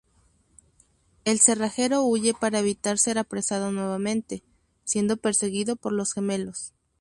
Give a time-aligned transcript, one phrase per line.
[1.25, 4.43] El Cerrajero huye para evitar ser apresado nuevamente,
[4.83, 6.73] siendo perseguido por los Gemelos.